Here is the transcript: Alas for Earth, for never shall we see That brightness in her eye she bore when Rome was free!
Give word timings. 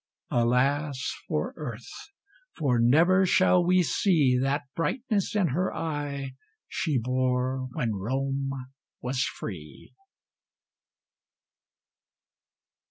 Alas 0.31 1.13
for 1.27 1.53
Earth, 1.57 1.91
for 2.57 2.79
never 2.79 3.23
shall 3.23 3.63
we 3.63 3.83
see 3.83 4.35
That 4.35 4.63
brightness 4.75 5.35
in 5.35 5.49
her 5.49 5.71
eye 5.71 6.31
she 6.67 6.97
bore 6.97 7.67
when 7.73 7.93
Rome 7.93 8.49
was 9.03 9.21
free! 9.23 9.93